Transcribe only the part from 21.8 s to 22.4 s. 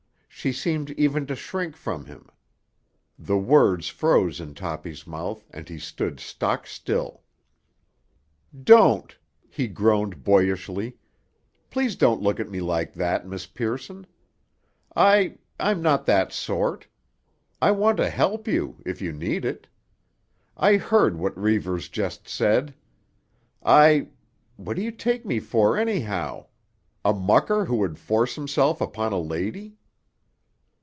just